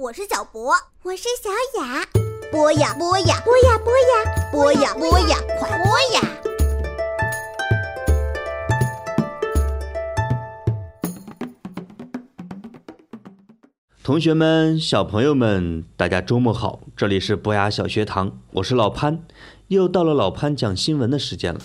[0.00, 0.72] 我是小博，
[1.02, 1.50] 我是小
[1.82, 2.06] 雅。
[2.52, 6.20] 播呀播呀播呀播呀播呀播呀，快播呀！
[14.04, 16.78] 同学们、小朋友们，大家周末好！
[16.96, 19.24] 这里是博雅小学堂，我是老潘，
[19.66, 21.58] 又到了老潘讲新闻的时间了。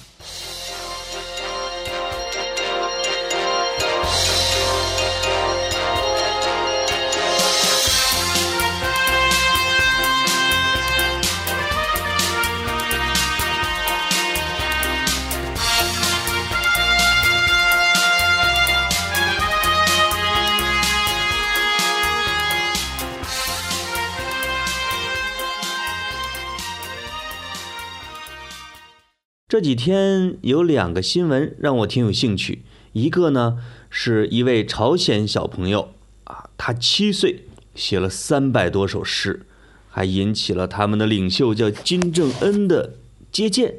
[29.53, 32.63] 这几天有两个新闻让我挺有兴趣，
[32.93, 39.45] 一个呢是一位朝鲜小朋友啊，他七岁写了三百多首诗，
[39.91, 42.95] 还引起了他们的领袖叫金正恩的
[43.31, 43.75] 接见，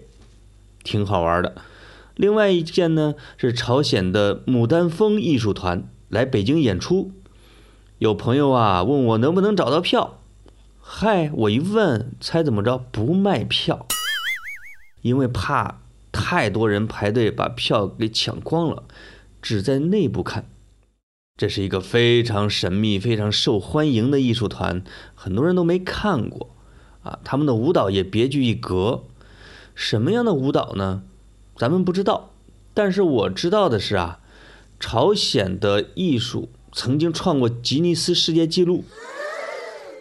[0.85, 1.57] 挺好玩的。
[2.15, 7.11] 另外一件呢是朝鲜的牡丹峰艺术团来北京演出，
[7.99, 10.21] 有朋友啊问我能不能找到票，
[10.81, 12.79] 嗨，我一问，猜怎么着？
[12.93, 13.89] 不卖票。
[15.05, 18.85] 因为怕太多人排队把票给抢光了，
[19.43, 20.47] 只在内部看。
[21.37, 24.83] 这是一个非常神秘、非常受欢迎的艺术团，
[25.15, 26.57] 很多人都没看过
[27.03, 27.19] 啊。
[27.23, 29.05] 他们的舞蹈也别具一格。
[29.75, 31.03] 什么样的舞蹈呢？
[31.57, 32.31] 咱们不知道。
[32.73, 34.21] 但是我知道的是啊，
[34.81, 38.85] 朝鲜的艺术曾经创过吉尼斯世界纪录。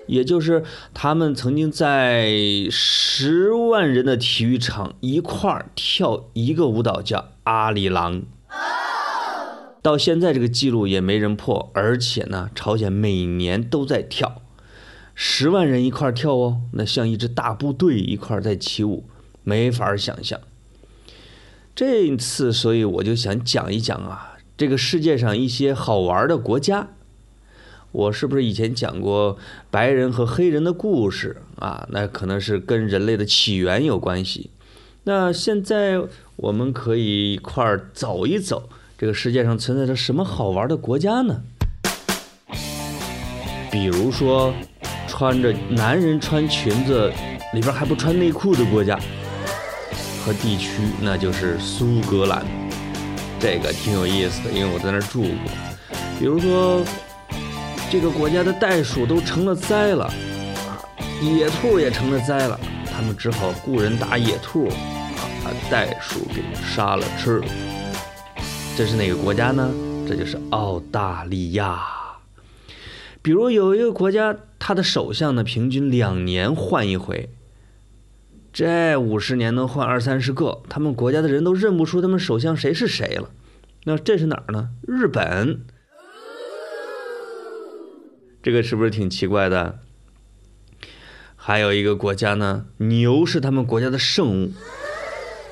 [0.08, 2.32] 也就是他们曾经在
[2.70, 8.24] 十万人的体育场一块儿跳一个舞蹈，叫阿里郎。
[9.82, 14.42] 到现在这个记录也没人破，而且呢，朝鲜每年都在跳，
[15.14, 19.04] 十万人一块儿跳哦，那像一支大部队一块儿在起舞，
[19.44, 20.40] 没法想象。
[21.76, 26.90] 这次，所以我就想讲一讲啊，这个世界上一些好玩的国家。
[27.94, 29.38] 我是不是以前讲过
[29.70, 31.88] 白人和黑人的故事啊？
[31.92, 34.50] 那可能是跟人类的起源有关系。
[35.04, 36.02] 那现在
[36.38, 38.68] 我们可以一块儿走一走，
[38.98, 41.42] 这个世界上存在着什么好玩的国家呢？
[43.70, 44.52] 比如说，
[45.08, 47.12] 穿着男人穿裙子
[47.54, 49.00] 里边还不穿内裤的国家
[50.26, 52.44] 和地区，那就是苏格兰。
[53.40, 55.52] 这个挺有意思的，因为我在那儿住过。
[56.18, 56.84] 比如说。
[57.94, 60.82] 这个国家的袋鼠都成了灾了，啊，
[61.22, 67.40] 野兔也成了灾了，他们只好雇人打野兔，啊，把袋鼠给杀了吃。
[68.76, 69.72] 这是哪个国家呢？
[70.08, 71.84] 这就是澳大利亚。
[73.22, 77.30] 比如有一个国家，他的首相呢，平均两年换一回，
[78.52, 83.30] 这五十年能换二三十个，他们国家的人都认不出他们首相谁是谁了。
[83.84, 84.70] 那这是哪儿呢？
[84.82, 85.66] 日本。
[88.44, 89.80] 这个是不是挺奇怪的？
[91.38, 94.52] 还有一个国家呢，牛是他们国家的圣物。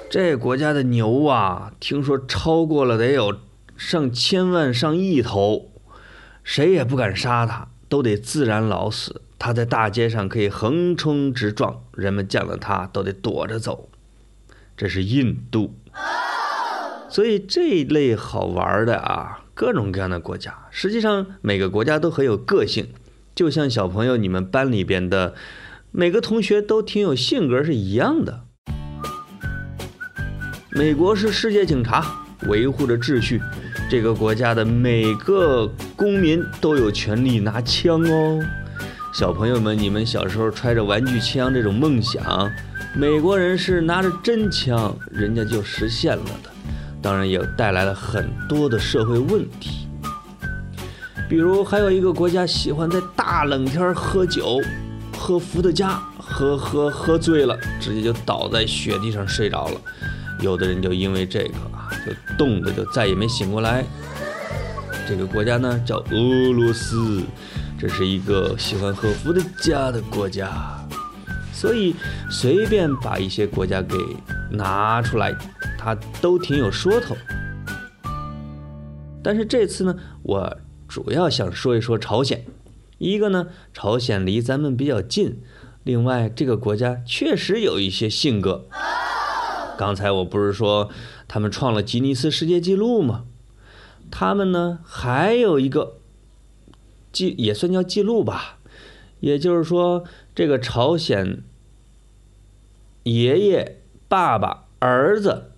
[0.09, 3.39] 这国家的牛啊，听说超过了得有
[3.77, 5.71] 上千万、上亿头，
[6.43, 9.21] 谁也不敢杀它，都得自然老死。
[9.39, 13.87] 它在大街上可以横冲直撞，人们见了它都得躲着走。
[14.75, 15.73] 这是印度。
[17.07, 19.40] 所以这类好玩的啊。
[19.61, 22.87] 各种各样的国家，实际上每个国家都很有个性，
[23.35, 25.35] 就像小朋友你们班里边的
[25.91, 28.41] 每个同学都挺有性格是一样的。
[30.71, 32.03] 美国是世界警察，
[32.47, 33.39] 维护着秩序，
[33.87, 38.43] 这个国家的每个公民都有权利拿枪哦。
[39.13, 42.51] 小朋友们，你们小时候揣着玩具枪这种梦想，
[42.95, 46.50] 美国人是拿着真枪，人家就实现了的。
[47.01, 49.87] 当然也带来了很多的社会问题，
[51.27, 54.59] 比如还有一个国家喜欢在大冷天喝酒，
[55.17, 59.81] 喝伏特加，喝喝喝醉了，直接就倒在雪地上睡着了。
[60.41, 63.83] 有的人就因为这个啊，就冻得就再也没醒过来。
[65.07, 67.21] 这个国家呢叫俄罗斯，
[67.79, 70.49] 这是一个喜欢喝伏特加的国家，
[71.51, 71.95] 所以
[72.29, 73.95] 随便把一些国家给
[74.51, 75.35] 拿出来。
[75.77, 77.15] 他都挺有说头，
[79.23, 80.57] 但是这次呢，我
[80.87, 82.45] 主要想说一说朝鲜。
[82.99, 85.37] 一个呢，朝鲜离咱们比较近；
[85.83, 88.67] 另外，这个国家确实有一些性格。
[89.75, 90.91] 刚才我不是说
[91.27, 93.25] 他们创了吉尼斯世界纪录吗？
[94.11, 95.97] 他们呢，还有一个
[97.11, 98.59] 记也算叫记录吧，
[99.19, 100.03] 也就是说，
[100.35, 101.41] 这个朝鲜
[103.03, 103.80] 爷爷、
[104.11, 105.51] 爸爸、儿子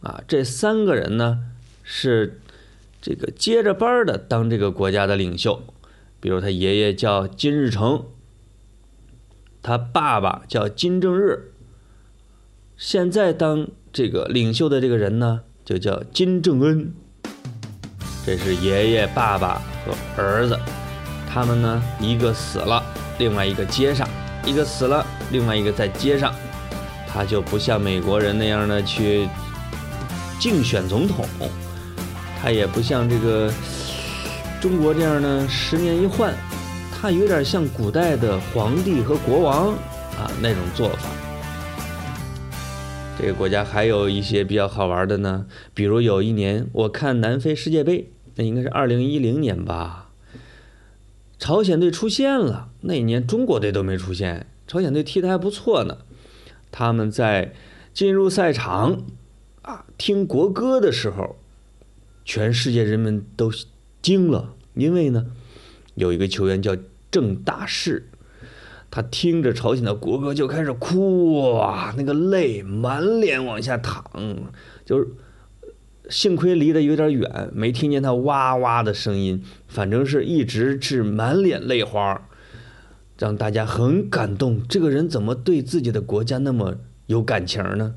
[0.00, 1.40] 啊，这三个人呢
[1.82, 2.40] 是
[3.02, 5.60] 这个接着班的当这个国家的领袖。
[6.20, 8.04] 比如他爷爷叫金日成，
[9.60, 11.50] 他爸爸叫金正日，
[12.76, 16.94] 现在当这个领袖的这个人呢，就叫金正恩。
[18.24, 20.56] 这是爷爷、爸爸和儿子，
[21.28, 22.80] 他们呢一个死了，
[23.18, 24.06] 另外一个接上；
[24.44, 26.32] 一个死了，另外一个再接上。
[27.16, 29.26] 他就不像美国人那样的去
[30.38, 31.24] 竞选总统，
[32.38, 33.50] 他也不像这个。
[34.60, 36.34] 中国这样呢，十年一换，
[36.92, 39.68] 他有点像古代的皇帝和国王
[40.18, 41.08] 啊那种做法。
[43.18, 50.10] 这个国家还有一些比较好玩的呢，比如有一年我看南非世界杯，那应该是二零一零年吧，
[51.38, 52.68] 朝鲜队出现了。
[52.82, 55.96] 那一年中国队都没出现，朝鲜队踢得还不错呢。
[56.78, 57.54] 他们在
[57.94, 59.06] 进入赛场
[59.62, 61.36] 啊听国歌的时候，
[62.22, 63.50] 全世界人们都。
[64.02, 65.26] 惊了，因为呢，
[65.96, 66.76] 有一个球员叫
[67.10, 68.08] 郑大世，
[68.88, 74.04] 他听着朝鲜的国歌就开始哭哇，那个泪满脸往下淌，
[74.84, 75.08] 就是
[76.08, 82.28] 幸亏离得有点远，没听见他哇哇的声音，反正是一直是满脸泪花，
[83.18, 84.62] 让大家很感动。
[84.68, 86.76] 这个人怎么对自己的国家那么
[87.06, 87.94] 有感情呢？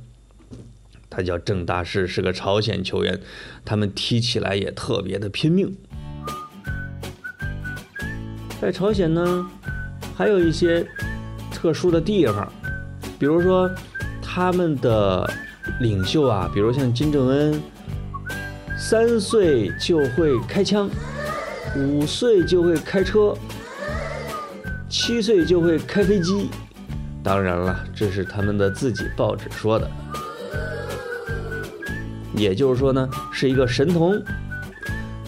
[1.09, 3.19] 他叫郑大世，是个朝鲜球员，
[3.65, 5.75] 他们踢起来也特别的拼命。
[8.61, 9.49] 在朝鲜呢，
[10.15, 10.85] 还有一些
[11.51, 12.51] 特殊的地方，
[13.17, 13.69] 比如说
[14.21, 15.27] 他们的
[15.79, 17.59] 领袖啊，比如像金正恩，
[18.77, 20.89] 三岁就会开枪，
[21.75, 23.35] 五岁就会开车，
[24.89, 26.49] 七岁就会开飞机。
[27.23, 29.89] 当然了，这是他们的自己报纸说的，
[32.33, 34.21] 也就是说呢，是一个神童。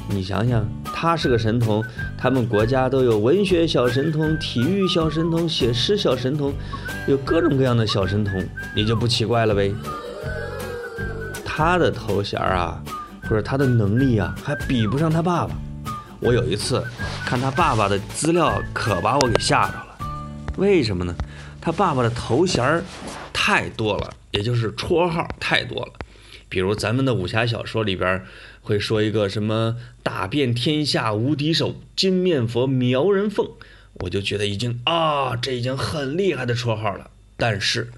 [0.10, 0.66] 你想想。
[0.94, 1.84] 他是个神童，
[2.16, 6.54] 他们国家都有文学小神童、体育小神童、写诗小神童，
[7.08, 8.40] 有各种各样的小神童，
[8.76, 9.74] 你就不奇怪了呗。
[11.44, 12.80] 他的头衔啊，
[13.24, 15.56] 或者他的能力啊，还比不上他爸爸。
[16.20, 16.84] 我有一次
[17.32, 19.98] 看他爸爸的资料，可把我给吓着了。
[20.58, 21.16] 为什么呢？
[21.62, 22.84] 他爸爸的头衔儿
[23.32, 25.94] 太多了，也就是绰号太多了。
[26.50, 28.26] 比如咱们的武侠小说里边
[28.60, 33.50] 会说一个什么打遍天下无敌手金面佛苗人凤，
[33.94, 37.12] 我就觉得已经啊，这已经很厉害的绰号了。
[37.38, 37.94] 但是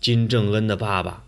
[0.00, 1.24] 金正恩的爸爸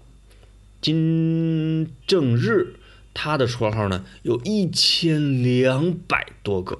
[0.80, 2.76] 金正日，
[3.12, 6.78] 他的绰号呢有一千两百多个。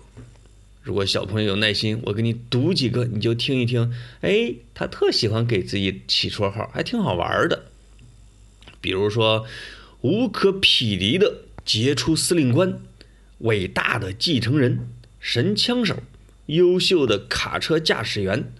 [0.83, 3.95] 如果小朋友有耐心，我给你读几个，你就听一听。
[4.21, 7.67] 哎，他特喜欢给自己起绰号，还挺好玩的。
[8.81, 9.47] 比如说，
[10.01, 12.81] 无可匹敌的杰出司令官，
[13.39, 14.89] 伟大的继承人，
[15.21, 16.03] 神枪手，
[16.47, 18.53] 优秀的卡车驾驶员，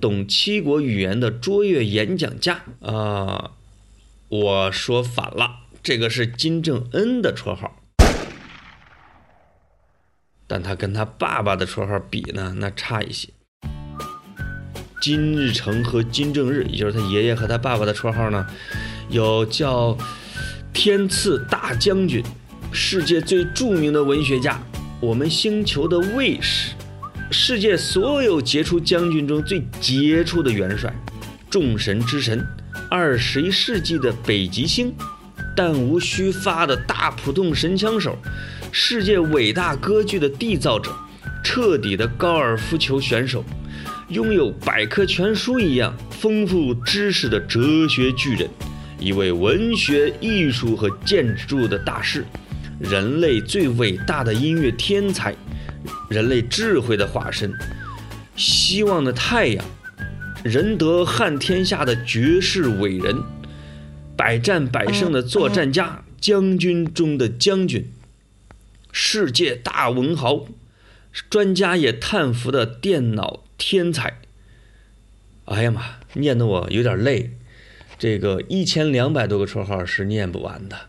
[0.00, 3.52] 懂七国语言的卓越演讲家啊！
[4.28, 7.82] 我说反了，这个是金正恩的绰号，
[10.46, 13.28] 但他跟他爸爸的绰号比呢，那差一些。
[15.00, 18.46] 金日成和金正日，也就是他爷爷和他爸爸的绰号呢？
[19.08, 19.96] 有叫
[20.72, 22.24] 天赐大将军，
[22.72, 24.60] 世界最著名的文学家，
[25.00, 26.74] 我们星球的卫士，
[27.30, 30.92] 世界所有杰出将军中最杰出的元帅，
[31.48, 32.44] 众神之神，
[32.90, 34.92] 二十一世纪的北极星，
[35.54, 38.18] 弹无虚发的大普通神枪手，
[38.78, 40.94] 世界伟大歌剧的缔造者，
[41.42, 43.42] 彻底的高尔夫球选手，
[44.10, 48.46] 拥有百科全书一样丰富知识的哲学巨人。
[49.00, 52.22] 一位文学、艺术和建筑的大师，
[52.78, 55.34] 人类最伟大的音乐天才，
[56.10, 57.50] 人类智慧的化身，
[58.36, 59.64] 希望的太阳，
[60.44, 63.16] 仁德撼天下的绝世伟人，
[64.14, 67.82] 百战百胜的作战家，将军中的将军，
[68.98, 70.46] 世界大文豪，
[71.28, 74.22] 专家也叹服的电脑天才。
[75.44, 77.36] 哎呀妈，念得我有点累。
[77.98, 80.88] 这个一千两百多个绰号是念不完的，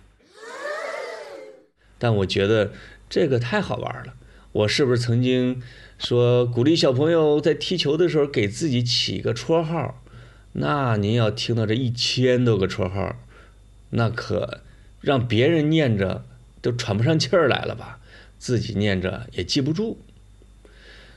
[1.98, 2.72] 但我觉得
[3.10, 4.14] 这个太好玩了。
[4.54, 5.62] 我是不是曾经
[6.00, 10.02] 说鼓励小朋友在踢球的时候给自己起一个绰号？
[10.54, 13.18] 那您要听到这一千多个绰号，
[13.90, 14.62] 那可
[15.02, 16.26] 让别人念着
[16.70, 18.00] 都喘不上气儿来了吧？
[18.38, 19.98] 自己念着也记不住。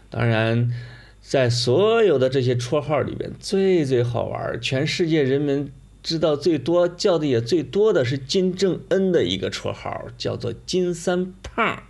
[0.09, 0.73] 当然，
[1.21, 11.83] 在所有的这些绰号里边，最最好玩，全世界人们知道最多、叫的也最多的是金正恩的一个绰号，叫做“金三胖”。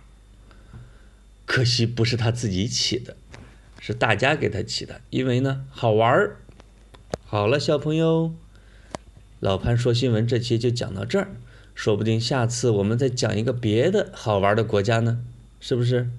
[1.45, 3.15] 可惜不是他自己起的，
[3.79, 6.37] 是大家给他起的，因为呢好玩儿。
[7.25, 8.33] 好了，小朋友，
[9.39, 11.29] 老潘说新闻这期就讲到这儿，
[11.73, 15.19] 说不定下次我们再讲一个别的好玩的国家呢，
[15.59, 16.09] 是不是？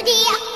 [0.00, 0.49] Studio.